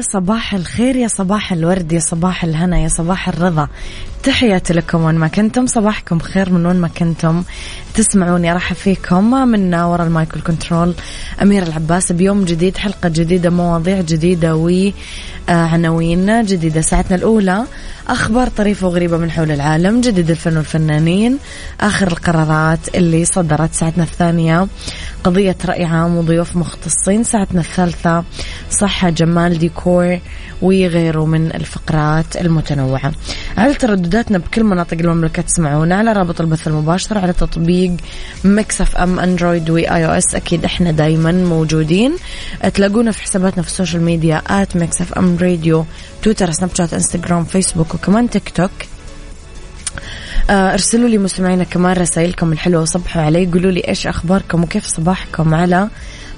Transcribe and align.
يا 0.00 0.04
صباح 0.12 0.54
الخير 0.54 0.96
يا 0.96 1.08
صباح 1.08 1.52
الورد 1.52 1.92
يا 1.92 1.98
صباح 1.98 2.44
الهنا 2.44 2.78
يا 2.78 2.88
صباح 2.88 3.28
الرضا. 3.28 3.68
تحياتي 4.22 4.72
لكم 4.72 5.04
وين 5.04 5.14
ما 5.14 5.28
كنتم 5.28 5.66
صباحكم 5.66 6.18
خير 6.18 6.50
من 6.50 6.66
وين 6.66 6.76
ما 6.76 6.88
كنتم. 6.88 7.42
تسمعوني 7.94 8.52
أرحب 8.52 8.72
فيكم 8.72 9.30
من 9.48 9.74
وراء 9.74 10.06
ال 10.06 10.13
mic 10.13 10.34
وال 10.34 10.46
control. 10.46 10.94
أميرة 11.42 11.62
العباس 11.62 12.12
بيوم 12.12 12.44
جديد 12.44 12.76
حلقة 12.76 13.08
جديدة 13.08 13.50
مواضيع 13.50 14.00
جديدة 14.00 14.56
وعناوين 15.48 16.44
جديدة. 16.44 16.80
ساعتنا 16.80 17.16
الأولى 17.16 17.64
أخبار 18.08 18.48
طريفة 18.48 18.86
وغريبة 18.86 19.16
من 19.16 19.30
حول 19.30 19.50
العالم 19.50 20.00
جديد 20.00 20.30
الفن 20.30 20.56
والفنانين 20.56 21.38
آخر 21.80 22.08
القرارات 22.08 22.94
اللي 22.94 23.24
صدرت 23.24 23.74
ساعتنا 23.74 24.04
الثانية. 24.04 24.66
قضية 25.24 25.56
رأي 25.64 25.84
عام 25.84 26.16
وضيوف 26.16 26.56
مختصين 26.56 27.24
ساعتنا 27.24 27.60
الثالثة 27.60 28.24
صحة 28.70 29.10
جمال 29.10 29.58
ديكور. 29.58 29.89
وغيره 30.62 31.26
من 31.26 31.54
الفقرات 31.54 32.36
المتنوعة. 32.36 33.12
على 33.56 33.74
تردداتنا 33.74 34.38
بكل 34.38 34.64
مناطق 34.64 34.96
المملكة 35.00 35.42
تسمعونا 35.42 35.96
على 35.96 36.12
رابط 36.12 36.40
البث 36.40 36.68
المباشر 36.68 37.18
على 37.18 37.32
تطبيق 37.32 37.92
Mix 38.44 38.80
FM 38.80 39.20
Android 39.20 39.70
و 39.70 40.06
iOS 40.06 40.34
أكيد 40.34 40.64
إحنا 40.64 40.90
دايما 40.90 41.32
موجودين. 41.32 42.12
تلاقونا 42.74 43.12
في 43.12 43.22
حساباتنا 43.22 43.62
في 43.62 43.68
ال 43.68 44.02
social 44.02 44.42
media 44.46 44.76
at 44.76 45.00
Mix 45.00 45.12
FM 45.12 45.38
Radio 45.40 45.84
تويتر 46.22 46.50
سناب 46.50 46.70
شات 46.74 46.94
إنستغرام 46.94 47.44
فيسبوك 47.44 47.94
وكمان 47.94 48.30
تيك 48.30 48.48
توك. 48.54 48.70
آه، 50.50 50.72
ارسلوا 50.72 51.08
لي 51.08 51.18
مستمعينا 51.18 51.64
كمان 51.64 51.96
رسائلكم 51.96 52.52
الحلوة 52.52 52.82
وصبحوا 52.82 53.22
علي. 53.22 53.46
قولوا 53.46 53.70
لي 53.70 53.88
إيش 53.88 54.06
أخباركم 54.06 54.62
وكيف 54.62 54.86
صباحكم 54.86 55.54
على 55.54 55.88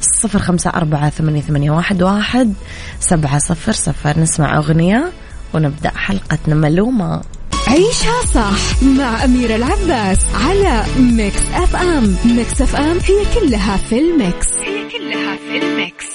صفر 0.02 0.38
خمسة 0.38 0.70
أربعة 0.70 1.10
ثمانية, 1.10 1.40
ثمانية 1.40 1.70
واحد, 1.70 2.02
واحد 2.02 2.54
سبعة 3.00 3.38
صفر 3.38 3.72
صفر. 3.72 4.20
نسمع 4.20 4.58
أغنية 4.58 5.12
ونبدأ 5.54 5.92
حلقتنا 5.96 6.54
ملومة. 6.54 7.22
عيشها 7.68 8.26
صح 8.34 8.82
مع 8.82 9.24
أميرة 9.24 9.56
العباس 9.56 10.18
على 10.34 10.84
Mix 10.98 11.42
FM 11.54 12.16
Mix 12.24 12.62
FM 12.62 12.98
هي 12.98 13.40
كلها 13.40 13.76
في 13.76 13.98
ال 13.98 14.08
mix. 14.08 14.48
هي 14.48 14.88
كلها 14.90 15.36
في 15.36 15.58
ال 15.58 15.68
mix. 15.68 16.06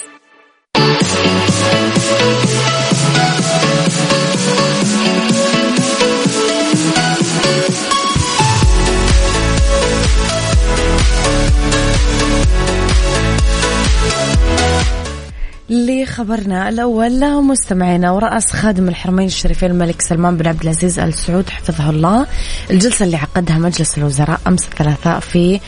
لخبرنا 15.69 16.69
الأول 16.69 17.43
مستمعينا 17.43 18.11
ورأس 18.11 18.51
خادم 18.51 18.87
الحرمين 18.87 19.27
الشريفين 19.27 19.71
الملك 19.71 20.01
سلمان 20.01 20.37
بن 20.37 20.47
عبد 20.47 20.61
العزيز 20.61 20.99
آل 20.99 21.13
سعود 21.13 21.49
حفظه 21.49 21.89
الله. 21.89 22.27
الجلسة 22.71 23.05
اللي 23.05 23.17
عقدها 23.17 23.57
مجلس 23.57 23.97
الوزراء 23.97 24.39
أمس 24.47 24.63
الثلاثاء 24.63 25.19
في 25.19 25.59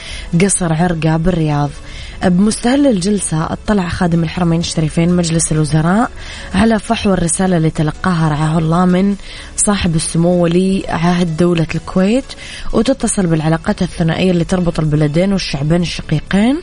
قصر 0.42 0.74
عرقة 0.74 1.18
بالرياض. 1.18 1.70
بمستهل 2.26 2.88
الجلسة 2.88 3.46
اطلع 3.54 3.90
خادم 3.90 4.24
الحرمين 4.24 4.60
الشريفين 4.60 5.14
مجلس 5.14 5.52
الوزراء 5.52 6.12
على 6.56 6.80
فحوى 6.80 7.14
الرسالة 7.14 7.58
اللي 7.58 7.70
تلقاها 7.70 8.30
رعاه 8.30 8.58
الله 8.58 8.86
من 8.86 9.16
صاحب 9.58 9.96
السمو 9.96 10.44
ولي 10.44 10.84
عهد 10.90 11.38
دولة 11.38 11.68
الكويت 11.76 12.26
وتتصل 12.74 13.28
بالعلاقات 13.28 13.82
الثنائية 13.82 14.32
اللي 14.32 14.44
تربط 14.44 14.80
البلدين 14.80 15.34
والشعبين 15.34 15.82
الشقيقين. 15.82 16.62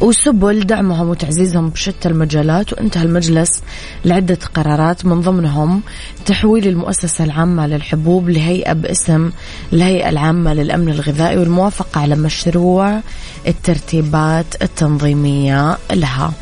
وسبل 0.00 0.60
دعمهم 0.60 1.08
وتعزيزهم 1.08 1.68
بشتى 1.68 2.08
المجالات 2.08 2.72
وانتهى 2.72 3.02
المجلس 3.02 3.62
لعدة 4.04 4.38
قرارات 4.54 5.06
من 5.06 5.20
ضمنهم 5.20 5.82
تحويل 6.26 6.68
المؤسسة 6.68 7.24
العامة 7.24 7.66
للحبوب 7.66 8.28
لهيئة 8.28 8.72
باسم 8.72 9.30
الهيئة 9.72 10.08
العامة 10.08 10.54
للأمن 10.54 10.88
الغذائي 10.88 11.38
والموافقة 11.38 12.00
على 12.00 12.16
مشروع 12.16 13.00
الترتيبات 13.46 14.62
التنظيمية 14.62 15.78
لها. 15.92 16.32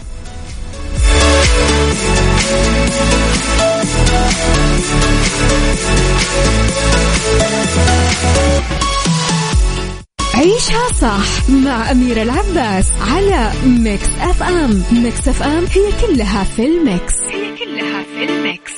عيشها 10.34 10.92
صح 11.00 11.50
مع 11.50 11.90
أميرة 11.90 12.22
العباس 12.22 12.90
على 13.00 13.50
Mix 13.66 14.08
FM. 14.20 14.82
Mix 14.92 15.28
FM 15.28 15.64
هي 15.64 16.06
كلها 16.06 16.44
في 16.44 16.66
ال 16.66 16.75
mix. 16.75 17.12
هي 17.30 17.56
كلها 17.56 18.02
في 18.02 18.24
ال 18.24 18.34
mix. 18.34 18.72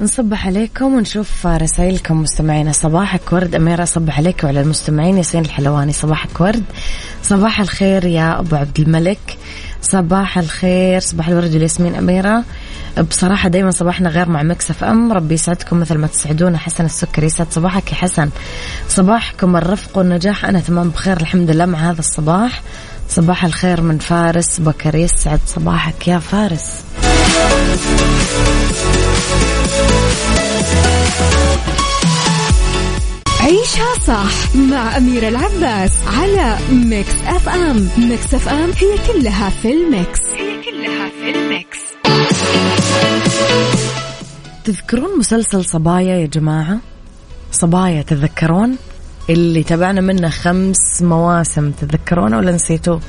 نصبح 0.00 0.46
عليكم 0.46 0.94
ونشوف 0.94 1.46
رسائلكم 1.46 2.22
مستمعينا. 2.22 2.72
صباحك 2.72 3.32
ورد 3.32 3.54
أميرة 3.54 3.84
صبح 3.84 4.18
عليك 4.18 4.44
وعلى 4.44 4.60
المستمعين. 4.60 5.16
ياسين 5.16 5.40
الحلواني 5.40 5.92
صباحك 5.92 6.40
ورد 6.40 6.64
صباح 7.22 7.60
الخير 7.60 8.04
يا 8.04 8.40
أبو 8.40 8.56
عبد 8.56 8.80
الملك. 8.80 9.38
صباح 9.82 10.38
الخير 10.38 11.00
صباح 11.00 11.28
الورد 11.28 11.54
والياسمين 11.54 11.94
أميرة. 11.94 12.44
بصراحة 13.10 13.48
دايما 13.48 13.70
صباحنا 13.70 14.08
غير 14.08 14.28
مع 14.28 14.42
Mix 14.42 14.84
FM. 14.84 15.12
ربي 15.12 15.34
يسعدكم 15.34 15.80
مثل 15.80 15.98
ما 15.98 16.06
تسعدونا. 16.06 16.58
حسن 16.58 16.84
السكري 16.84 17.26
يسعد 17.26 17.46
صباحك 17.50 17.92
يا 17.92 17.96
حسن. 17.96 18.30
صباحكم 18.88 19.56
الرفق 19.56 19.98
والنجاح 19.98 20.44
أنا 20.44 20.60
تمام 20.60 20.88
بخير 20.88 21.16
الحمد 21.16 21.50
لله 21.50 21.66
مع 21.66 21.90
هذا 21.90 21.98
الصباح. 21.98 22.62
صباح 23.08 23.44
الخير 23.44 23.80
من 23.80 23.98
فارس 23.98 24.60
بكر 24.60 24.94
يسعد 24.94 25.40
صباحك 25.46 26.08
يا 26.08 26.18
فارس. 26.18 26.82
عيشها 33.48 33.94
صح 34.06 34.56
مع 34.56 34.96
أميرة 34.96 35.28
العباس 35.28 35.92
على 36.06 36.58
Mix 36.72 37.14
FM. 37.26 37.88
Mix 37.98 38.34
FM 38.34 38.70
هي 38.70 39.12
كلها 39.12 39.50
في 39.50 39.72
ال 39.72 39.82
mix. 39.82 40.20
هي 40.36 40.62
كلها 40.64 41.08
في 41.08 41.30
ال 41.38 41.46
mix. 41.46 41.78
تذكرون 44.64 45.18
مسلسل 45.18 45.64
صبايا 45.64 46.16
يا 46.16 46.26
جماعة؟ 46.26 46.78
صبايا 47.52 48.02
تذكرون؟ 48.02 48.76
اللي 49.30 49.62
تابعنا 49.62 50.00
منه 50.00 50.28
خمس 50.28 51.02
مواسم 51.02 51.70
تذكرونه 51.70 52.38
ولا 52.38 52.52
نسيتوه؟ 52.52 53.00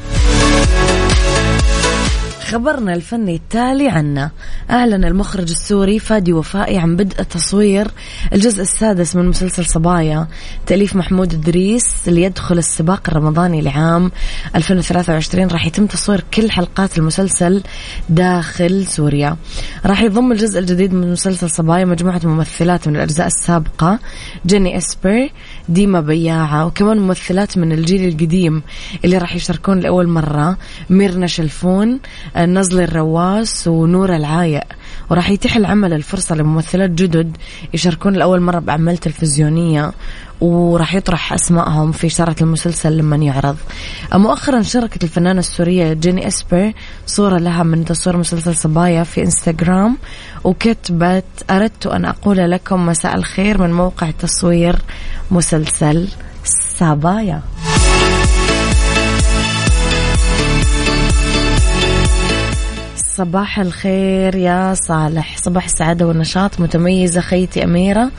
خبرنا 2.50 2.94
الفني 2.94 3.36
التالي 3.36 3.90
عنه 3.90 4.31
أعلن 4.72 5.06
المخرج 5.06 5.50
السوري 5.50 6.00
فادي 6.00 6.34
وفائي 6.34 6.78
عن 6.78 6.96
بدء 6.96 7.24
تصوير 7.24 7.88
الجزء 8.34 8.62
السادس 8.62 9.16
من 9.16 9.25
مسلسل 9.25 9.66
صبايا. 9.66 10.28
تأليف 10.66 10.96
محمود 10.96 11.34
إدريس 11.34 12.07
ليدخل 12.07 12.57
السباق 12.57 13.10
الرمضاني 13.10 13.62
لعام 13.62 14.12
2023 14.56 15.48
راح 15.48 15.66
يتم 15.66 15.86
تصوير 15.86 16.24
كل 16.34 16.51
حلقات 16.51 16.98
المسلسل 16.98 17.63
داخل 18.10 18.88
سوريا. 18.88 19.38
راح 19.86 20.01
يضم 20.01 20.31
الجزء 20.31 20.60
الجديد 20.60 20.94
من 20.94 21.12
مسلسل 21.12 21.50
صبايا 21.50 21.86
مجموعة 21.86 22.22
ممثلات 22.24 22.88
من 22.88 22.96
الأجزاء 22.96 23.28
السابقة. 23.28 24.00
جيني 24.46 24.78
إسبر 24.78 25.30
ديما 25.69 26.01
بياعة 26.01 26.66
وكمان 26.66 26.98
ممثلات 27.00 27.57
من 27.57 27.71
الجيل 27.71 28.07
القديم 28.07 28.62
اللي 29.06 29.18
راح 29.18 29.36
يشاركون 29.36 29.80
لأول 29.80 30.07
مرة 30.07 30.57
ميرنا 30.89 31.27
شلفون 31.27 32.00
نزل 32.38 32.81
الرواس 32.81 33.68
ونور 33.68 34.16
العايق. 34.16 34.63
وراح 35.09 35.30
يتيح 35.30 35.56
العمل 35.56 35.94
الفرصة 35.94 36.36
لممثلات 36.36 36.89
جدد 36.89 37.38
يشاركون 37.74 38.13
لأول 38.13 38.41
مرة 38.41 38.59
بأعمال 38.59 38.97
تلفزيونية 38.97 39.91
وراح 40.41 40.95
يطرح 40.95 41.33
أسمائهم 41.33 41.91
في 41.91 42.09
شارة 42.09 42.36
المسلسل 42.41 42.97
لما 42.97 43.15
يعرض. 43.15 43.57
مؤخرا 44.13 44.62
شاركت 44.62 45.03
الفنانة 45.03 45.39
السورية 45.39 45.94
جيني 45.94 46.27
إسبر 46.27 46.74
صورة 47.06 47.38
لها 47.38 47.63
من 47.63 47.86
تصوير 47.86 48.18
مسلسل 48.18 48.56
صبايا 48.56 49.03
في 49.03 49.24
إنستغرام 49.24 49.97
وكتبت 50.44 51.25
أردت 51.50 51.88
أن 51.88 52.06
أقول 52.06 52.51
لكم 52.51 52.86
مساء 52.86 53.15
الخير 53.15 53.62
من 53.62 53.74
موقع 53.74 54.12
تصوير 54.12 54.75
مسلسل 55.31 56.07
صبايا. 56.77 57.41
صباح 63.19 63.60
الخير 63.60 64.36
يا 64.36 64.74
صالح. 64.74 65.38
صباح 65.38 65.66
السعادة 65.66 66.07
والنشاط. 66.07 66.60
متميزة 66.60 67.21
خيتي 67.21 67.63
أميرة. 67.63 68.12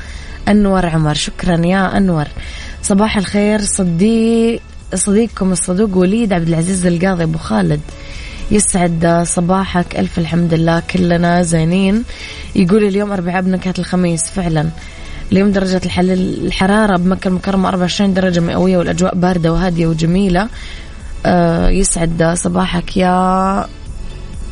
أنور 0.49 0.87
عمر. 0.87 1.14
شكرا 1.14 1.67
يا 1.67 1.97
أنور. 1.97 2.25
صباح 2.82 3.17
الخير 3.17 3.61
صديق 3.61 4.61
صديقكم 4.94 5.52
الصدوق 5.52 5.97
وليد 5.97 6.32
عبد 6.32 6.49
العزيز 6.49 6.87
القاضي 6.87 7.23
أبو 7.25 7.38
خالد. 7.38 7.81
يسعد 8.50 9.23
صباحك. 9.26 9.99
ألف 9.99 10.19
الحمد 10.19 10.55
لله. 10.55 10.82
كلنا 10.91 11.43
زينين. 11.43 12.05
يقول 12.56 12.85
اليوم 12.85 13.12
أربعاء 13.12 13.43
بنكهة 13.43 13.75
الخميس. 13.79 14.31
فعلا. 14.31 14.69
اليوم 15.32 15.50
درجة 15.50 15.81
الحرارة 15.99 16.96
بمكة 16.96 17.29
المكرمة 17.29 17.69
24 17.69 18.14
درجة 18.14 18.41
مئوية 18.41 18.79
والأجواء 18.79 19.14
باردة 19.14 19.53
وهادية 19.53 19.87
وجميلة. 19.87 20.49
آه 21.26 21.69
يسعد 21.69 22.35
صباحك 22.37 22.96
يا 22.96 23.67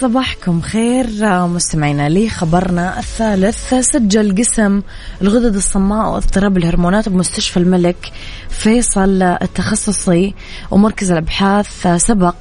صباحكم 0.00 0.60
خير. 0.60 1.06
مستمعينا 1.46 2.08
لي 2.08 2.28
خبرنا 2.28 2.98
الثالث 2.98 3.74
سجل 3.74 4.38
قسم 4.38 4.82
الغدد 5.22 5.54
الصماء 5.54 6.12
واضطراب 6.12 6.56
الهرمونات 6.56 7.08
بمستشفى 7.08 7.56
الملك 7.56 8.12
فيصل 8.48 9.22
التخصصي 9.22 10.34
ومركز 10.70 11.10
الأبحاث 11.10 11.86
سبق 11.96 12.34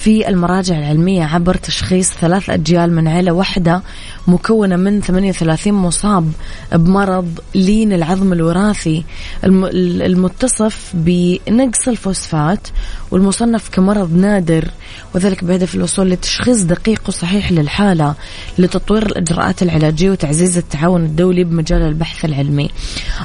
في 0.00 0.28
المراجع 0.28 0.78
العلمية 0.78 1.24
عبر 1.24 1.54
تشخيص 1.54 2.12
ثلاث 2.12 2.50
أجيال 2.50 2.92
من 2.92 3.08
عيلة 3.08 3.32
واحدة 3.32 3.82
مكونة 4.26 4.76
من 4.76 5.00
38 5.00 5.72
مصاب 5.72 6.32
بمرض 6.72 7.40
لين 7.54 7.92
العظم 7.92 8.32
الوراثي. 8.32 9.04
المتصف 9.44 10.90
بنقص 10.94 11.88
الفوسفات 11.88 12.68
والمصنف 13.10 13.68
كمرض 13.68 14.16
نادر 14.16 14.70
وذلك 15.14 15.44
بهدف 15.44 15.74
الوصول 15.74 16.10
لتشخيص 16.10 16.62
دقيق 16.62 17.02
وصحيح 17.08 17.52
للحالة 17.52 18.14
لتطوير 18.58 19.06
الإجراءات 19.06 19.62
العلاجية 19.62 20.10
وتعزيز 20.10 20.58
التعاون 20.58 21.04
الدولي 21.04 21.44
بمجال 21.44 21.82
البحث 21.82 22.24
العلمي. 22.24 22.70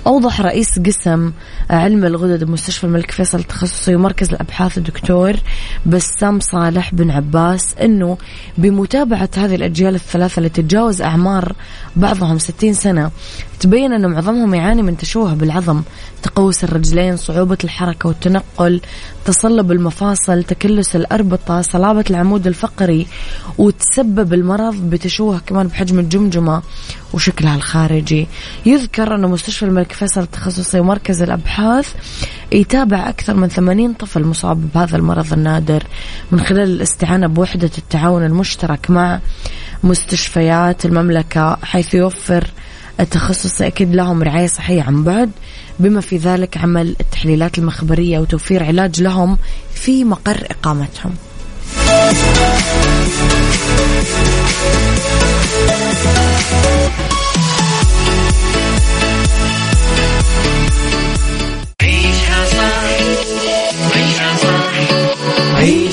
أوضح 0.08 0.42
رئيس 0.42 0.80
قسم 0.86 1.32
علم 1.70 2.06
الغدد 2.06 2.44
بمستشفى 2.44 2.84
الملك 2.84 3.12
فيصل 3.12 3.40
التخصصي 3.40 3.96
ومركز 3.96 4.30
الأبحاث 4.30 4.78
الدكتور 4.78 5.34
بسام 5.86 6.40
صالح. 6.40 6.63
بن 6.70 7.12
عباس 7.12 7.76
أنه 7.82 8.18
بمتابعة 8.58 9.30
هذه 9.38 9.56
الأجيال 9.56 9.96
الثلاثة 9.96 10.38
اللي 10.38 10.50
تتجاوز 10.50 11.02
أعمار 11.02 11.56
بعضهم 11.96 12.40
60 12.40 12.74
سنة 12.74 13.12
تبين 13.60 13.94
أن 13.94 14.10
معظمهم 14.12 14.54
يعاني 14.54 14.82
من 14.82 14.98
تشوه 14.98 15.34
بالعظم 15.34 15.82
تقوس 16.24 16.64
الرجلين 16.64 17.18
صعوبة 17.18 17.58
الحركة 17.64 18.08
والتنقل 18.08 18.82
تصلب 19.26 19.72
المفاصل 19.72 20.44
تكلس 20.44 20.96
الأربطة 20.96 21.62
صلابة 21.62 22.06
العمود 22.10 22.48
الفقري 22.48 23.08
وتسبب 23.58 24.34
المرض 24.34 24.76
بتشوه 24.90 25.40
كمان 25.46 25.68
بحجم 25.68 26.00
الجمجمة 26.00 26.62
وشكلها 27.14 27.56
الخارجي. 27.56 28.28
يذكر 28.66 29.16
أن 29.16 29.22
مستشفى 29.22 29.66
الملك 29.66 29.92
فيصل 29.92 30.22
التخصصي 30.22 30.80
ومركز 30.80 31.22
الأبحاث 31.22 31.94
يتابع 32.52 33.10
أكثر 33.10 33.34
من 33.34 33.48
80 33.48 33.94
طفل 33.94 34.24
مصاب 34.24 34.70
بهذا 34.76 34.98
المرض 34.98 35.34
النادر 35.34 35.84
من 36.32 36.40
خلال 36.40 36.70
الاستعانة 36.70 37.28
بوحدة 37.28 37.72
التعاون 37.78 38.26
المشترك 38.26 38.92
مع 38.92 39.20
مستشفيات 39.84 40.86
المملكة 40.86 41.58
حيث 41.64 41.94
يوفر 41.94 42.48
التخصصي 43.00 43.68
أكيد 43.68 43.96
لهم 43.96 44.24
رعاية 44.24 44.48
صحية 44.48 44.84
عن 44.84 45.04
بعد 45.04 45.32
بما 45.80 46.02
في 46.02 46.18
ذلك 46.18 46.58
عمل 46.58 46.96
التحليلات 47.00 47.58
المخبرية 47.58 48.20
وتوفير 48.20 48.64
علاج 48.64 49.02
لهم 49.02 49.38
في 49.74 50.04
مقر 50.04 50.48
إقامتهم. 50.52 51.16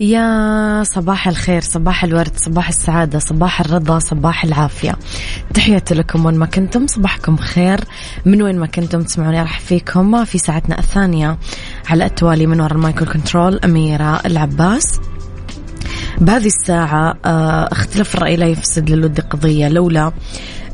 يا 0.00 0.82
صباح 0.82 1.28
الخير 1.28 1.60
صباح 1.60 2.04
الورد 2.04 2.36
صباح 2.36 2.68
السعادة 2.68 3.18
صباح 3.18 3.60
الرضا 3.60 3.98
صباح 3.98 4.44
العافية. 4.44 4.96
تحياتي 5.54 5.94
لكم 5.94 6.26
وين 6.26 6.34
ما 6.34 6.46
كنتم 6.46 6.86
صباحكم 6.86 7.36
خير. 7.36 7.80
من 8.24 8.42
وين 8.42 8.58
ما 8.58 8.66
كنتم 8.66 9.02
تسمعوني 9.02 9.40
راح 9.40 9.60
فيكم. 9.60 10.24
في 10.24 10.38
ساعتنا 10.38 10.78
الثانية 10.78 11.38
على 11.86 12.04
التوالي 12.04 12.46
من 12.46 12.60
وراء 12.60 12.72
ال 12.72 12.79
mic 12.79 12.99
وال 12.99 13.12
control 13.12 13.60
أميرة 13.64 14.20
العباس. 14.26 15.00
بهذه 16.18 16.46
الساعة 16.46 17.14
آه، 17.24 17.68
اختلاف 17.72 18.14
الرأي 18.14 18.36
لا 18.36 18.46
يفسد 18.46 18.90
للود 18.90 19.20
قضية. 19.20 19.68
لولا 19.68 20.12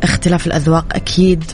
اختلاف 0.02 0.46
الأذواق 0.46 0.86
أكيد 0.92 1.44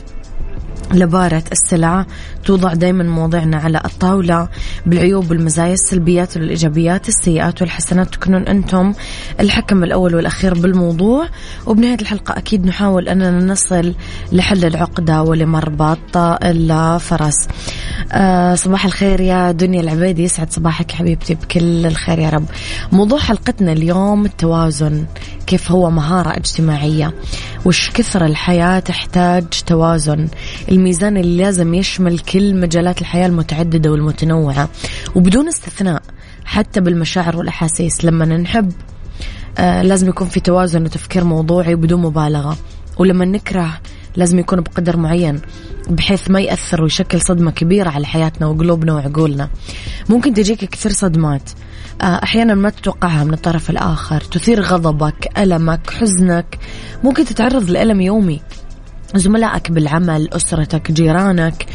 لبارت 0.93 1.43
السلع 1.51 2.05
توضع 2.45 2.73
دائما 2.73 3.03
مواضيعنا 3.03 3.57
على 3.57 3.81
الطاولة 3.85 4.47
بالعيوب 4.85 5.31
والمزايا 5.31 5.73
السلبيات 5.73 6.37
والإيجابيات 6.37 7.07
السيئات 7.07 7.61
والحسنات. 7.61 8.13
تكونون 8.13 8.47
أنتم 8.47 8.93
الحكم 9.39 9.83
الأول 9.83 10.15
والأخير 10.15 10.53
بالموضوع. 10.53 11.27
وبنهاية 11.65 12.01
الحلقة 12.01 12.37
أكيد 12.37 12.65
نحاول 12.65 13.09
أننا 13.09 13.31
نصل 13.31 13.95
لحل 14.31 14.65
العقدة 14.65 15.21
ولمربط 15.21 16.17
الفرس. 16.17 17.47
آه 18.11 18.55
صباح 18.55 18.85
الخير 18.85 19.21
يا 19.21 19.51
دنيا 19.51 19.81
العبيدي 19.81 20.23
يسعد 20.23 20.51
صباحك 20.51 20.91
حبيبتي 20.91 21.35
بكل 21.35 21.85
الخير 21.85 22.19
يا 22.19 22.29
رب. 22.29 22.45
موضوع 22.91 23.19
حلقتنا 23.19 23.71
اليوم 23.71 24.25
التوازن. 24.25 25.05
كيف 25.47 25.71
هو 25.71 25.89
مهارة 25.89 26.29
اجتماعية 26.29 27.13
وش 27.65 27.91
كثر 27.91 28.25
الحياة 28.25 28.79
تحتاج 28.79 29.45
توازن. 29.65 30.27
الميزان 30.71 31.17
اللي 31.17 31.43
لازم 31.43 31.73
يشمل 31.73 32.19
كل 32.19 32.55
مجالات 32.55 33.01
الحياة 33.01 33.27
المتعددة 33.27 33.91
والمتنوعة 33.91 34.69
وبدون 35.15 35.47
استثناء 35.47 36.01
حتى 36.45 36.81
بالمشاعر 36.81 37.37
والأحاسيس. 37.37 38.05
لما 38.05 38.25
نحب 38.25 38.71
آه 39.57 39.81
لازم 39.81 40.09
يكون 40.09 40.27
في 40.27 40.39
توازن 40.39 40.83
وتفكير 40.83 41.23
موضوعي 41.23 41.75
بدون 41.75 42.01
مبالغة. 42.01 42.57
ولما 42.97 43.25
نكره 43.25 43.79
لازم 44.15 44.39
يكون 44.39 44.61
بقدر 44.61 44.97
معين 44.97 45.41
بحيث 45.89 46.31
ما 46.31 46.39
يأثر 46.41 46.83
ويشكل 46.83 47.21
صدمة 47.21 47.51
كبيرة 47.51 47.89
على 47.89 48.05
حياتنا 48.05 48.47
وقلوبنا 48.47 48.93
وعقولنا. 48.93 49.49
ممكن 50.09 50.33
تجيك 50.33 50.65
كثير 50.65 50.91
صدمات. 50.91 51.49
أحيانا 52.01 52.55
ما 52.55 52.69
تتوقعها 52.69 53.23
من 53.23 53.33
الطرف 53.33 53.69
الآخر. 53.69 54.21
تثير 54.21 54.61
غضبك 54.61 55.37
ألمك 55.37 55.89
حزنك. 55.89 56.59
ممكن 57.03 57.25
تتعرض 57.25 57.69
لألم 57.69 58.01
يومي. 58.01 58.41
زملائك 59.15 59.71
بالعمل 59.71 60.33
أسرتك 60.33 60.91
جيرانك 60.91 61.65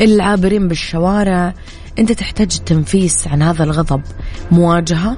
العابرين 0.00 0.68
بالشوارع. 0.68 1.54
أنت 1.98 2.12
تحتاج 2.12 2.56
التنفيس 2.58 3.28
عن 3.28 3.42
هذا 3.42 3.64
الغضب. 3.64 4.02
مواجهة 4.50 5.16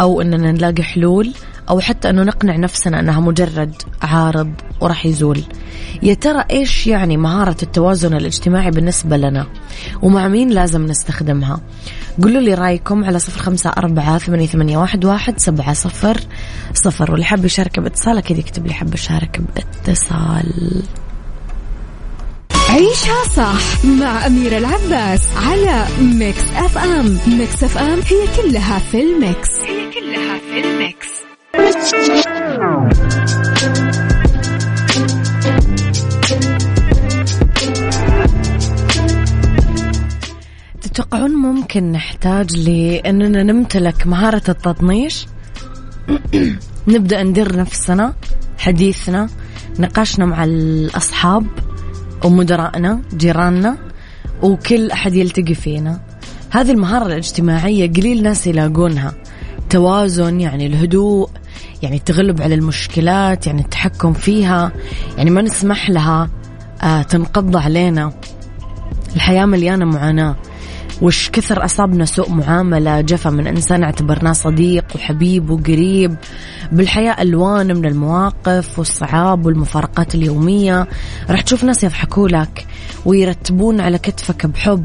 أو 0.00 0.20
أننا 0.20 0.52
نلاقي 0.52 0.82
حلول 0.82 1.32
أو 1.70 1.80
حتى 1.80 2.10
أنه 2.10 2.22
نقنع 2.22 2.56
نفسنا 2.56 3.00
أنها 3.00 3.20
مجرد 3.20 3.74
عارض 4.02 4.52
وراح 4.84 5.06
يزول. 5.06 5.42
يا 6.02 6.14
ترى 6.14 6.44
إيش 6.50 6.86
يعني 6.86 7.16
مهارة 7.16 7.56
التوازن 7.62 8.14
الاجتماعي 8.14 8.70
بالنسبة 8.70 9.16
لنا؟ 9.16 9.46
ومع 10.02 10.28
مين 10.28 10.50
لازم 10.50 10.86
نستخدمها؟ 10.86 11.60
قولوا 12.22 12.40
لي 12.40 12.54
رأيكم 12.54 13.04
على 13.04 13.18
صفر 13.18 13.40
خمسة 13.40 13.70
أربعة 13.70 14.18
ثمانية, 14.18 14.46
ثمانية 14.46 14.78
واحد, 14.78 15.04
واحد 15.04 15.38
سبعة 15.38 15.72
صفر 15.72 16.20
صفر. 16.74 17.10
واللي 17.10 17.24
حاب 17.24 17.44
يشارك 17.44 17.80
باتصال 17.80 18.18
أكيد 18.18 18.38
يكتب 18.38 18.66
لي 18.66 18.74
حاب 18.74 18.94
يشارك 18.94 19.40
باتصال. 19.56 20.82
عيشها 22.68 23.24
صح 23.36 23.84
مع 23.84 24.26
أميرة 24.26 24.58
العباس 24.58 25.22
على 25.36 25.86
Mix 26.00 26.44
FM 26.56 27.18
Mix 27.26 27.64
FM 27.64 28.00
هي 28.00 28.42
كلها 28.42 28.78
في 28.78 29.02
ال 29.02 29.11
mix. 29.11 29.48
هي 29.60 29.90
كلها 29.90 30.38
في 30.38 30.60
ال 30.64 30.76
mix. 30.76 31.24
تتوقعون 40.94 41.30
ممكن 41.30 41.92
نحتاج 41.92 42.68
لأننا 42.68 43.42
نمتلك 43.42 44.06
مهارة 44.06 44.42
التطنيش؟ 44.48 45.26
نبدأ 46.88 47.22
ندير 47.22 47.56
نفسنا 47.56 48.14
حديثنا 48.58 49.28
نقاشنا 49.78 50.26
مع 50.26 50.44
الأصحاب 50.44 51.46
ومدراءنا 52.24 53.00
جيراننا 53.14 53.76
وكل 54.42 54.90
أحد 54.90 55.14
يلتقي 55.14 55.54
فينا. 55.54 56.00
هذه 56.50 56.70
المهارة 56.70 57.06
الاجتماعية 57.06 57.92
قليل 57.92 58.22
ناس 58.22 58.46
يلاقونها. 58.46 59.12
توازن 59.70 60.40
يعني 60.40 60.66
الهدوء 60.66 61.30
يعني 61.82 61.96
التغلب 61.96 62.42
على 62.42 62.54
المشكلات 62.54 63.46
يعني 63.46 63.62
التحكم 63.62 64.12
فيها 64.12 64.72
يعني 65.16 65.30
ما 65.30 65.42
نسمح 65.42 65.90
لها 65.90 66.30
آه 66.82 67.02
تنقض 67.02 67.56
علينا. 67.56 68.12
الحياة 69.16 69.46
مليانة 69.46 69.84
معاناة. 69.84 70.36
وش 71.02 71.30
كثر 71.30 71.64
أصابنا 71.64 72.04
سوء 72.04 72.30
معاملة. 72.30 73.00
جفا 73.00 73.30
من 73.30 73.46
إنسان 73.46 73.82
اعتبرناه 73.84 74.32
صديق 74.32 74.84
وحبيب 74.94 75.50
وقريب. 75.50 76.16
بالحياة 76.72 77.22
ألوان 77.22 77.76
من 77.76 77.86
المواقف 77.86 78.78
والصعاب 78.78 79.46
والمفارقات 79.46 80.14
اليومية. 80.14 80.88
راح 81.30 81.40
تشوف 81.40 81.64
ناس 81.64 81.84
يضحكوا 81.84 82.28
لك 82.28 82.66
ويرتبون 83.04 83.80
على 83.80 83.98
كتفك 83.98 84.46
بحب. 84.46 84.84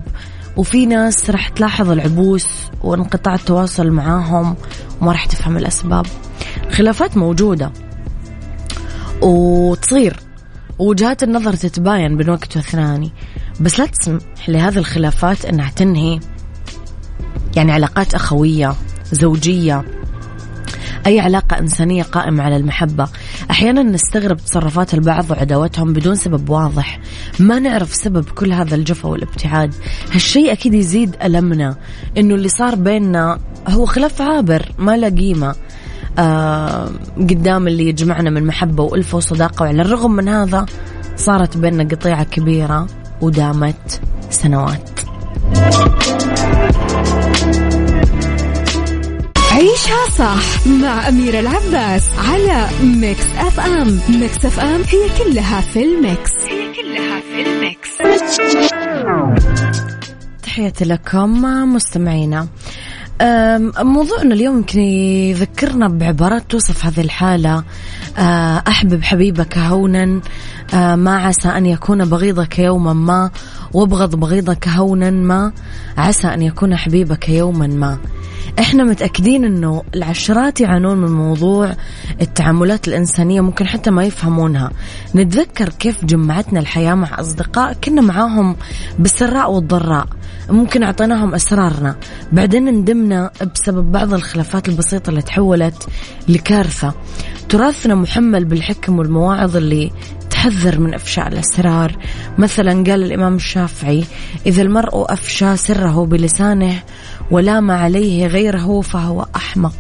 وفي 0.58 0.86
ناس 0.86 1.30
راح 1.30 1.50
تلاحظ 1.50 1.92
العبوس 1.92 2.48
وانقطاع 2.84 3.36
التواصل 3.36 3.90
معاهم 3.92 4.56
وما 5.02 5.12
راح 5.12 5.26
تفهم 5.26 5.58
الأسباب. 5.58 6.06
الخلافات 6.70 7.18
موجودة 7.18 7.72
وتصير. 9.22 10.20
ووجهات 10.80 11.24
النظر 11.24 11.54
تتباين 11.54 12.18
بين 12.18 12.30
وقت 12.30 12.58
وثاني 12.58 13.12
بس 13.60 13.80
لا 13.80 13.86
تسمح 13.86 14.22
لهذه 14.48 14.78
الخلافات 14.78 15.46
إنها 15.46 15.72
تنهي. 15.76 16.20
يعني 17.56 17.72
علاقات 17.72 18.14
أخوية 18.14 18.76
زوجية. 19.12 19.86
أي 21.06 21.20
علاقة 21.20 21.60
إنسانية 21.60 22.04
قائمة 22.04 22.44
على 22.44 22.58
المحبة. 22.58 23.08
أحيانا 23.52 23.84
نستغرب 23.84 24.38
تصرفات 24.38 24.94
البعض 24.94 25.32
وعداوتهم 25.32 25.94
بدون 25.94 26.16
سبب 26.16 26.50
واضح. 26.50 27.00
ما 27.40 27.60
نعرف 27.60 27.96
سبب 27.96 28.30
كل 28.30 28.54
هذا 28.54 28.76
الجفا 28.76 29.10
والابتعاد. 29.10 29.76
هالشيء 30.12 30.52
أكيد 30.52 30.74
يزيد 30.74 31.16
ألمنا. 31.24 31.76
إنه 32.18 32.36
اللي 32.36 32.50
صار 32.50 32.76
بيننا 32.76 33.40
هو 33.68 33.86
خلاف 33.86 34.22
عابر 34.22 34.72
ما 34.78 34.98
له 34.98 35.10
قيمة. 35.10 35.56
آه 36.20 36.90
قدام 37.18 37.68
اللي 37.68 37.90
يجمعنا 37.90 38.30
من 38.30 38.48
محبة 38.48 38.84
وألفة 38.84 39.18
وصداقة. 39.18 39.64
وعلى 39.64 39.82
الرغم 39.82 40.12
من 40.12 40.30
هذا 40.30 40.66
صارت 41.16 41.58
بيننا 41.58 41.84
قطيعة 41.84 42.24
كبيرة. 42.24 42.88
ودامت 43.22 44.02
سنوات. 44.30 45.00
عيشها 49.52 50.10
صح 50.18 50.68
مع 50.68 51.08
أميرة 51.08 51.40
العباس 51.40 52.04
على 52.30 52.68
Mix 52.84 53.26
FM. 53.38 54.00
Mix 54.10 54.46
FM 54.46 54.82
هي 54.82 55.24
كلها 55.24 55.62
في 55.62 55.84
ال 55.84 55.94
mix. 55.94 56.32
هي 56.50 56.74
كلها 56.74 57.20
في 57.20 57.42
ال 57.42 57.52
mix. 57.52 57.90
تحياتي 60.44 60.86
لكم 60.86 61.42
مستمعينا. 61.74 62.48
موضوعنا 63.84 64.34
اليوم 64.34 64.58
يمكن 64.58 64.80
يذكرنا 64.80 65.88
بعبارات 65.88 66.44
توصف 66.50 66.86
هذه 66.86 67.02
الحالة. 67.02 67.64
أه، 68.18 68.64
أحبب 68.68 69.04
حبيبك 69.04 69.58
هونا. 69.58 70.22
أه، 70.74 70.96
ما 70.96 71.18
عسى 71.18 71.48
أن 71.48 71.66
يكون 71.66 72.06
بغيضك 72.06 72.60
يوما 72.60 72.94
ما 72.94 73.32
وابغض 73.74 74.16
بغيضك 74.16 74.68
هونا 74.68 75.10
ما 75.10 75.52
عسى 75.98 76.28
أن 76.28 76.42
يكون 76.42 76.76
حبيبك 76.76 77.30
يوما 77.30 77.68
ما. 77.68 77.98
إحنا 78.60 78.84
متأكدين 78.84 79.46
إنه 79.46 79.84
العشرات 79.96 80.62
يعانون 80.62 80.98
من 80.98 81.12
موضوع 81.12 81.76
التعاملات 82.22 82.88
الإنسانية 82.88 83.42
ممكن 83.42 83.68
حتى 83.68 83.92
ما 83.92 84.04
يفهمونها. 84.04 84.72
نتذكر 85.16 85.70
كيف 85.70 86.06
جمعتنا 86.06 86.60
الحياة 86.60 86.94
مع 86.94 87.20
أصدقاء 87.20 87.74
كنا 87.74 88.02
معاهم 88.02 88.56
بالسراء 89.00 89.52
والضراء. 89.52 90.08
ممكن 90.50 90.84
أعطيناهم 90.84 91.36
أسرارنا. 91.36 91.96
بعدين 92.32 92.66
ندمنا 92.66 93.32
بسبب 93.56 93.92
بعض 93.92 94.14
الخلافات 94.14 94.70
البسيطة 94.70 95.10
اللي 95.10 95.22
تحولت 95.22 95.88
لكارثة. 96.28 96.94
تراثنا 97.50 97.96
محمل 97.96 98.46
بالحكم 98.46 99.00
والمواعظ 99.00 99.58
اللي 99.58 99.92
تحذر 100.30 100.80
من 100.80 100.94
إفشاء 100.94 101.28
الأسرار. 101.28 101.98
مثلا 102.38 102.72
قال 102.72 103.04
الإمام 103.04 103.36
الشافعي 103.36 104.06
إذا 104.46 104.62
المرء 104.62 105.14
أفشى 105.14 105.58
سره 105.58 106.06
بلسانه 106.06 106.80
ولام 107.32 107.72
عليه 107.72 108.28
غيره 108.28 108.82
فهو 108.82 109.26
أحمق. 109.36 109.76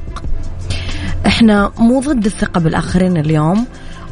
إحنا 1.25 1.71
مو 1.77 1.99
ضد 1.99 2.25
الثقة 2.25 2.59
بالآخرين 2.59 3.17
اليوم 3.17 3.65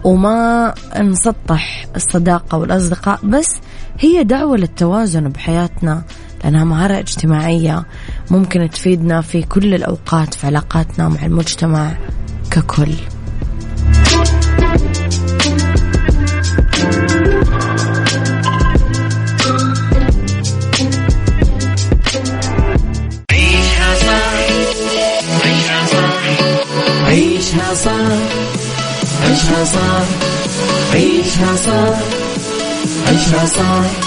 وما 0.03 0.73
نسطح 0.99 1.85
الصداقة 1.95 2.57
والأصدقاء 2.57 3.19
بس 3.23 3.59
هي 3.99 4.23
دعوة 4.23 4.57
للتوازن 4.57 5.29
بحياتنا. 5.29 6.03
لأنها 6.43 6.63
مهارة 6.63 6.99
اجتماعية 6.99 7.85
ممكن 8.31 8.69
تفيدنا 8.69 9.21
في 9.21 9.41
كل 9.41 9.73
الأوقات 9.73 10.33
في 10.33 10.47
علاقاتنا 10.47 11.09
مع 11.09 11.25
المجتمع 11.25 11.97
ككل. 12.51 12.93
عيشها 23.29 23.95
صح. 23.95 24.37
عيشها 27.07 27.73
صح. 27.73 28.01
عيشها 29.23 29.63
صح. 29.65 30.05
عيشها 30.93 31.55
عيشها 33.07 33.45
عيشها 33.45 34.06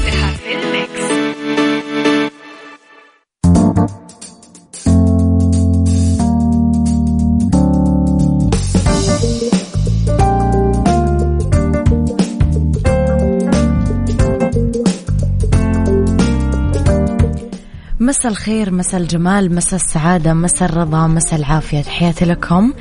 مساء 18.11 18.31
الخير 18.31 18.73
مساء 18.73 19.01
الجمال 19.01 19.55
مساء 19.55 19.79
السعادة 19.79 20.33
مساء 20.33 20.69
الرضا 20.69 21.07
مساء 21.07 21.39
العافية. 21.39 21.81
تحياتي 21.81 22.25
لكم 22.25 22.73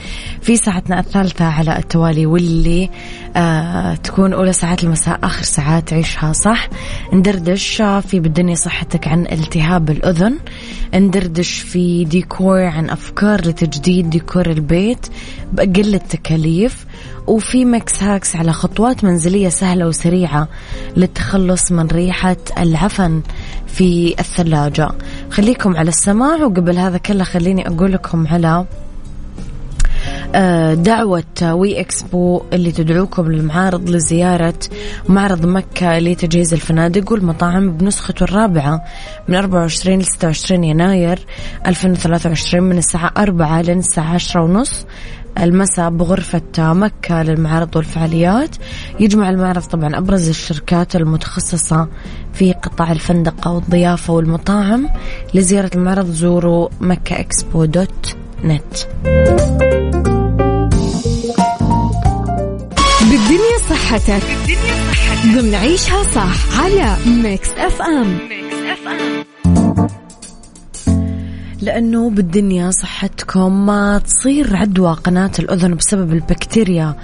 في 0.42 0.56
ساعتنا 0.56 1.00
الثالثة 1.00 1.44
على 1.44 1.78
التوالي 1.78 2.26
واللي 2.26 2.90
آه 3.37 3.94
تكون 3.94 4.32
أولى 4.32 4.52
ساعات 4.52 4.84
المساء 4.84 5.18
آخر 5.22 5.42
ساعات 5.42 5.92
عيشها 5.92 6.32
صح. 6.32 6.68
ندردش 7.12 7.82
في 7.82 8.20
بالدنيا 8.20 8.54
صحتك 8.54 9.08
عن 9.08 9.26
التهاب 9.32 9.90
الأذن. 9.90 10.38
ندردش 10.94 11.58
في 11.58 12.04
ديكور 12.04 12.62
عن 12.64 12.90
أفكار 12.90 13.40
لتجديد 13.40 14.10
ديكور 14.10 14.50
البيت 14.50 15.06
بأقل 15.52 15.94
التكاليف. 15.94 16.87
وفي 17.26 17.64
Mix 17.64 18.02
Hacks 18.02 18.37
على 18.37 18.52
خطوات 18.52 19.04
منزلية 19.04 19.49
سهلة 19.49 19.87
وسريعة 19.87 20.49
للتخلص 20.96 21.72
من 21.72 21.87
ريحة 21.87 22.37
العفن 22.58 23.22
في 23.66 24.14
الثلاجة. 24.18 24.88
خليكم 25.30 25.76
على 25.76 25.88
السماع 25.88 26.37
وقبل 26.37 26.78
هذا 26.78 26.99
كله 26.99 27.25
خليني 27.25 27.68
أقول 27.68 27.92
لكم 27.92 28.26
على 28.26 28.66
آه، 30.34 30.75
دعوة 30.75 31.25
وي 31.42 31.80
إكسبو 31.80 32.42
اللي 32.52 32.72
تدعوكم 32.72 33.32
للمعارض 33.32 33.90
لزيارة 33.90 34.58
معرض 35.08 35.46
مكة 35.46 35.99
لتجهيز 35.99 36.54
الفنادق 36.54 37.12
والمطاعم 37.12 37.72
بنسخته 37.72 38.25
الرابعة 38.25 38.84
من 39.28 39.34
24 39.34 39.99
ل 39.99 40.04
26 40.04 40.64
يناير 40.64 41.18
2023 41.66 42.64
من 42.64 42.78
الساعة 42.78 43.12
4 43.18 43.60
لين 43.60 43.78
الساعة 43.78 44.14
10 44.14 44.40
ونص. 44.40 44.87
المساء 45.38 45.90
بغرفة 45.90 46.42
مكة 46.58 47.22
للمعارض 47.22 47.76
والفعاليات. 47.76 48.56
يجمع 49.00 49.30
المعرض 49.30 49.62
طبعا 49.62 49.99
أبرز 49.99 50.28
الشركات 50.28 50.96
المتخصصة 50.96 51.88
في 52.32 52.52
قطاع 52.52 52.92
الفندقة 52.92 53.50
والضيافة 53.52 54.12
والمطاعم 54.12 54.88
لزيارة 55.34 55.70
المعرض 55.75 56.10
زوروا 56.10 56.68
مكة 56.80 57.20
expo 57.20 57.64
dot 57.64 58.16
net. 58.44 58.87
بالدنيا 63.00 63.58
صحتك. 63.70 64.22
بالدنيا 64.46 64.75
صحتك. 64.92 65.40
ضمن 65.40 65.54
عيشها 65.54 66.02
صح 66.02 66.60
على 66.60 66.96
Mix 67.06 67.49
FM. 67.59 68.18
Mix 68.28 68.56
FM. 68.73 69.39
لأنه 71.61 72.11
بالدنيا 72.11 72.71
صحتكم 72.71 73.67
ما 73.67 73.99
تصير 73.99 74.57
عدوى 74.57 74.93
قناة 74.93 75.31
الأذن 75.38 75.75
بسبب 75.75 76.12
البكتيريا. 76.12 76.95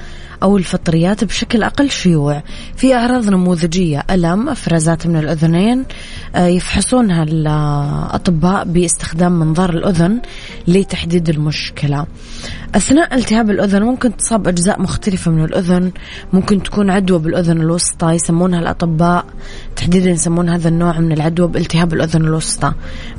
أو 0.43 0.57
الفطريات 0.57 1.25
بشكل 1.25 1.63
أقل 1.63 1.91
شيوع. 1.91 2.43
في 2.77 2.95
أعراض 2.95 3.31
نموذجية 3.31 4.05
ألم 4.11 4.49
أفرازات 4.49 5.07
من 5.07 5.17
الأذنين 5.17 5.85
آه، 6.35 6.47
يفحصونها 6.47 7.23
الأطباء 7.23 8.65
باستخدام 8.65 9.39
منظار 9.39 9.71
الأذن 9.71 10.21
لتحديد 10.69 11.29
المشكلة. 11.29 12.07
أثناء 12.75 13.15
التهاب 13.15 13.51
الأذن 13.51 13.83
ممكن 13.83 14.17
تصاب 14.17 14.49
أجزاء 14.49 14.83
مختلفة 14.83 15.31
من 15.31 15.45
الأذن. 15.45 15.93
ممكن 16.33 16.63
تكون 16.63 16.91
عدوى 16.91 17.19
بالأذن 17.19 17.61
الوسطى 17.61 18.13
يسمونها 18.13 18.61
الأطباء. 18.61 19.25
تحديدا 19.77 20.11
يسمون 20.11 20.49
هذا 20.49 20.69
النوع 20.69 21.01
من 21.01 21.13
العدوى 21.13 21.49
بالتهاب 21.49 21.95
الأذن 21.95 22.25
الوسطى. 22.25 22.73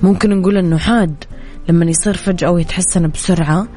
ممكن 0.04 0.40
نقول 0.40 0.58
أنه 0.58 0.78
حاد. 0.78 1.24
لما 1.70 1.86
يصير 1.86 2.14
فجأة 2.14 2.52
ويتحسن 2.52 3.08
بسرعة 3.08 3.68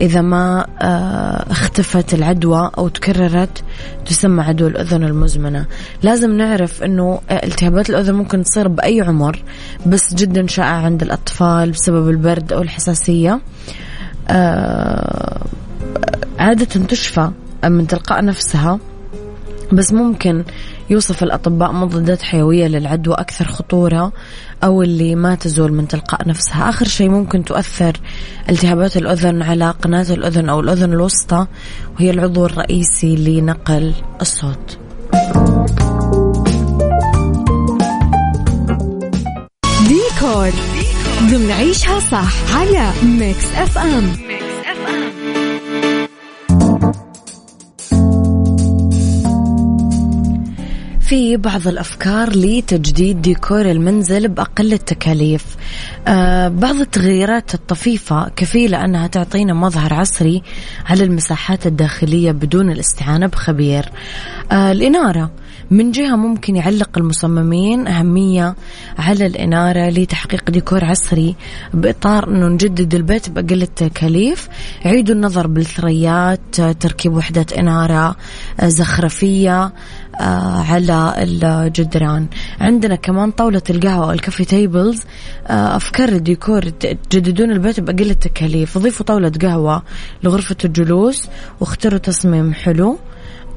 إذا 0.00 0.20
ما 0.20 0.66
آه، 0.82 1.50
اختفت 1.50 2.14
العدوى 2.14 2.70
أو 2.78 2.88
تكررت 2.88 3.64
تسمى 4.06 4.42
عدوى 4.42 4.68
الأذن 4.68 5.04
المزمنة. 5.04 5.66
لازم 6.02 6.36
نعرف 6.36 6.82
أنه 6.82 7.20
التهابات 7.30 7.90
الأذن 7.90 8.14
ممكن 8.14 8.42
تصير 8.42 8.68
بأي 8.68 9.00
عمر 9.00 9.42
بس 9.86 10.14
جدا 10.14 10.46
شائعة 10.46 10.84
عند 10.84 11.02
الأطفال 11.02 11.70
بسبب 11.70 12.08
البرد 12.08 12.52
أو 12.52 12.62
الحساسية. 12.62 13.40
آه، 14.28 15.46
عادة 16.38 16.86
تشفى 16.86 17.30
من 17.64 17.86
تلقاء 17.86 18.24
نفسها 18.24 18.78
بس 19.72 19.92
ممكن 19.92 20.44
يوصف 20.90 21.22
الأطباء 21.22 21.72
مضادات 21.72 22.22
حيوية 22.22 22.66
للعدوى 22.66 23.14
أكثر 23.14 23.44
خطورة 23.44 24.12
أو 24.64 24.82
اللي 24.82 25.14
ما 25.14 25.34
تزول 25.34 25.72
من 25.72 25.88
تلقاء 25.88 26.28
نفسها. 26.28 26.68
آخر 26.68 26.86
شيء 26.86 27.08
ممكن 27.08 27.44
تؤثر 27.44 27.92
التهابات 28.50 28.96
الأذن 28.96 29.42
على 29.42 29.70
قناة 29.70 30.06
الأذن 30.10 30.48
أو 30.48 30.60
الأذن 30.60 30.92
الوسطى 30.92 31.46
وهي 31.96 32.10
العضو 32.10 32.46
الرئيسي 32.46 33.16
لنقل 33.16 33.94
الصوت. 34.20 34.78
ديكور. 39.88 40.50
ضمن 41.20 41.50
عيشها 41.50 42.00
صح 42.00 42.56
على 42.56 42.92
Mix 43.02 43.44
FM. 43.56 44.04
Mix 44.28 44.39
في 51.10 51.36
بعض 51.36 51.68
الأفكار 51.68 52.36
لتجديد 52.36 53.22
ديكور 53.22 53.70
المنزل 53.70 54.28
بأقل 54.28 54.72
التكاليف. 54.72 55.44
آه 56.08 56.48
بعض 56.48 56.74
التغييرات 56.74 57.54
الطفيفة 57.54 58.28
كفيلة 58.28 58.84
أنها 58.84 59.06
تعطينا 59.06 59.54
مظهر 59.54 59.94
عصري 59.94 60.42
على 60.86 61.04
المساحات 61.04 61.66
الداخلية 61.66 62.32
بدون 62.32 62.70
الاستعانة 62.70 63.26
بخبير. 63.26 63.84
آه 64.52 64.72
الإنارة. 64.72 65.30
من 65.70 65.90
جهة 65.90 66.16
ممكن 66.16 66.56
يعلق 66.56 66.98
المصممين 66.98 67.86
أهمية 67.86 68.54
على 68.98 69.26
الإنارة 69.26 69.88
لتحقيق 69.88 70.50
ديكور 70.50 70.84
عصري 70.84 71.36
بإطار 71.74 72.28
أنه 72.28 72.48
نجدد 72.48 72.94
البيت 72.94 73.30
بأقل 73.30 73.62
التكاليف. 73.62 74.48
عيدوا 74.84 75.14
النظر 75.14 75.46
بالثريات 75.46 76.60
تركيب 76.60 77.16
وحدة 77.16 77.46
إنارة 77.58 78.16
زخرفية 78.62 79.72
آه، 80.20 80.62
على 80.70 81.14
الجدران. 81.18 82.26
عندنا 82.60 82.94
كمان 82.94 83.30
طاولة 83.30 83.62
القهوة 83.70 84.06
وال 84.06 84.15
coffee 84.15 84.44
tables 84.44 85.02
آه، 85.46 85.76
أفكار 85.76 86.08
الديكور 86.08 86.62
تجددون 87.10 87.50
البيت 87.50 87.80
بأقل 87.80 88.10
التكاليف. 88.10 88.78
ضيفوا 88.78 89.06
طاولة 89.06 89.32
قهوة 89.42 89.82
لغرفة 90.22 90.56
الجلوس 90.64 91.28
واختاروا 91.60 91.98
تصميم 91.98 92.54
حلو. 92.54 92.98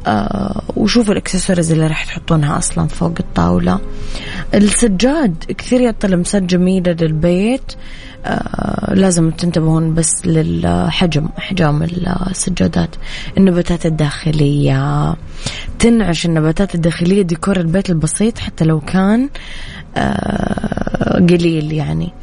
آه 0.08 0.62
وشوفوا 0.76 1.14
الاكسسوارز 1.14 1.72
اللي 1.72 1.88
راح 1.88 2.06
تحطونها 2.06 2.58
أصلا 2.58 2.88
فوق 2.88 3.14
الطاولة. 3.20 3.80
السجاد 4.54 5.44
كثير 5.58 5.82
يعطي 5.82 6.08
لمسات 6.08 6.44
جميله 6.44 6.92
للبيت. 6.92 7.74
آه 8.26 8.94
لازم 8.94 9.32
تنتبهون 9.32 9.94
بس 9.94 10.26
للحجم 10.26 11.30
احجام 11.38 11.84
السجادات. 11.84 12.96
النباتات 13.38 13.86
الداخلية. 13.86 15.16
تنعش 15.80 16.26
النباتات 16.26 16.76
الداخلية 16.76 17.22
ديكور 17.22 17.58
البيت 17.58 17.90
البسيط 17.90 18.38
حتى 18.38 18.66
لو 18.66 18.80
كان 18.80 19.30
آه 19.98 21.20
قليل 21.20 21.74
يعني. 21.74 22.14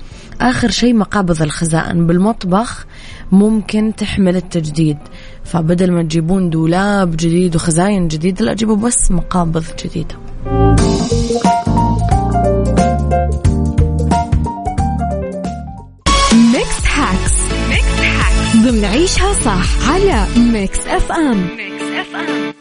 آخر 0.41 0.71
شيء 0.71 0.95
مقابض 0.95 1.43
الخزائن 1.43 2.07
بالمطبخ 2.07 2.87
ممكن 3.33 3.93
تحمل 3.97 4.37
التجديد. 4.37 4.99
فبدل 5.45 5.93
ما 5.93 6.03
تجيبون 6.03 6.51
دولاب 6.51 7.11
جديد 7.11 7.57
وخزاين 7.57 8.09
جديدة 8.09 8.45
لا 8.45 8.55
جيبوا 8.55 8.77
بس 8.77 9.11
مقابض 9.11 9.65
جديدة. 9.85 10.15
Mix 16.53 16.87
Hacks 16.95 17.35
Mix 17.69 18.01
Hacks 18.01 18.57
ضمن 18.57 18.85
عيشها 18.85 19.33
صح 19.33 19.91
على 19.91 20.27
Mix 20.37 20.87
FM. 20.87 21.49
Mix 21.57 21.83
FM. 21.83 22.60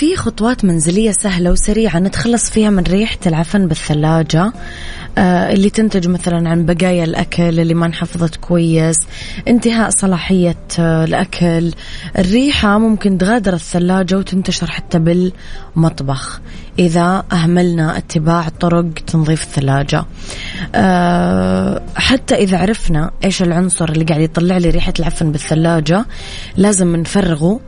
في 0.00 0.16
خطوات 0.16 0.64
منزلية 0.64 1.10
سهلة 1.10 1.50
وسريعة 1.50 1.98
نتخلص 1.98 2.50
فيها 2.50 2.70
من 2.70 2.82
ريحة 2.82 3.18
العفن 3.26 3.68
بالثلاجة 3.68 4.52
آه، 5.18 5.52
اللي 5.52 5.70
تنتج 5.70 6.08
مثلا 6.08 6.50
عن 6.50 6.66
بقايا 6.66 7.04
الأكل 7.04 7.60
اللي 7.60 7.74
ما 7.74 7.86
انحفظت 7.86 8.36
كويس 8.36 8.96
انتهاء 9.48 9.90
صلاحية 9.90 10.56
آه، 10.78 11.04
الأكل 11.04 11.72
الريحة 12.18 12.78
ممكن 12.78 13.18
تغادر 13.18 13.54
الثلاجة 13.54 14.18
وتنتشر 14.18 14.70
حتى 14.70 14.98
بالمطبخ 14.98 16.40
إذا 16.78 17.24
أهملنا 17.32 17.98
اتباع 17.98 18.48
طرق 18.48 18.86
تنظيف 19.06 19.42
الثلاجة 19.42 20.04
أه 20.74 21.82
حتى 21.96 22.34
إذا 22.34 22.58
عرفنا 22.58 23.10
إيش 23.24 23.42
العنصر 23.42 23.88
اللي 23.88 24.04
قاعد 24.04 24.20
يطلع 24.20 24.56
لي 24.56 24.70
ريحة 24.70 24.92
العفن 24.98 25.32
بالثلاجة 25.32 26.04
لازم 26.56 26.96
نفرغه. 26.96 27.60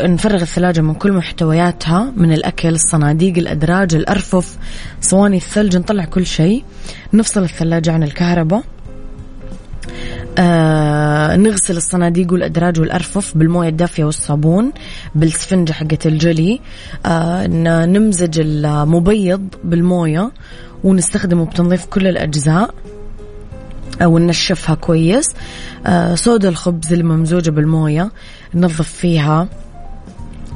نفرغ 0.00 0.42
الثلاجة 0.42 0.80
من 0.80 0.94
كل 0.94 1.12
محتوياتها 1.54 2.12
من 2.16 2.32
الأكل 2.32 2.68
الصناديق 2.68 3.38
الأدراج 3.38 3.94
الأرفف 3.94 4.56
صواني 5.00 5.36
الثلج 5.36 5.76
نطلع 5.76 6.04
كل 6.04 6.26
شيء. 6.26 6.64
نفصل 7.12 7.42
الثلاجة 7.42 7.92
عن 7.92 8.02
الكهرباء. 8.02 8.62
آه 10.38 11.36
نغسل 11.36 11.76
الصناديق 11.76 12.32
والأدراج 12.32 12.80
والأرفف 12.80 13.36
بالموية 13.36 13.68
الدافية 13.68 14.04
والصابون 14.04 14.72
بالسفنجة 15.14 15.72
حقة 15.72 15.98
الجلي. 16.06 16.60
آه 17.06 17.46
نمزج 17.86 18.40
المبيض 18.40 19.48
بالموية 19.64 20.32
ونستخدمه 20.84 21.44
بتنظيف 21.44 21.86
كل 21.86 22.06
الأجزاء 22.06 22.74
أو 24.02 24.18
ننشفها 24.18 24.74
كويس. 24.74 25.26
آه 25.86 26.14
صودا 26.14 26.48
الخبز 26.48 26.92
الممزوجة 26.92 27.50
بالموية 27.50 28.10
ننظف 28.54 28.88
فيها. 28.92 29.48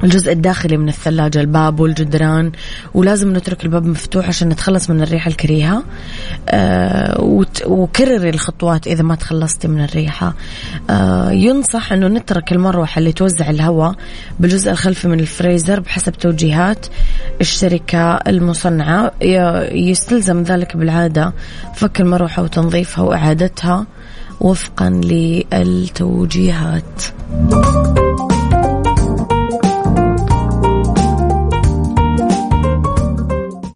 الجزء 0.03 0.31
الداخلي 0.31 0.77
من 0.77 0.89
الثلاجة 0.89 1.41
الباب 1.41 1.79
والجدران. 1.79 2.51
ولازم 2.93 3.35
نترك 3.35 3.65
الباب 3.65 3.85
مفتوح 3.85 4.27
عشان 4.27 4.49
نتخلص 4.49 4.89
من 4.89 5.01
الريحة 5.01 5.27
الكريهة. 5.27 5.83
آه 6.49 7.45
وكرري 7.65 8.29
الخطوات 8.29 8.87
إذا 8.87 9.03
ما 9.03 9.15
تخلصتي 9.15 9.67
من 9.67 9.83
الريحة. 9.83 10.33
آه 10.89 11.31
ينصح 11.31 11.93
أنه 11.93 12.07
نترك 12.07 12.51
المروحة 12.51 12.99
اللي 12.99 13.11
توزع 13.11 13.49
الهواء 13.49 13.95
بالجزء 14.39 14.71
الخلفي 14.71 15.07
من 15.07 15.19
الفريزر 15.19 15.79
بحسب 15.79 16.11
توجيهات 16.11 16.85
الشركة 17.41 18.15
المصنعة. 18.15 19.11
يستلزم 19.71 20.43
ذلك 20.43 20.77
بالعادة 20.77 21.33
فك 21.75 22.01
المروحة 22.01 22.43
وتنظيفها 22.43 23.03
وإعادتها 23.03 23.85
وفقا 24.41 24.89
للتوجيهات. 25.53 27.03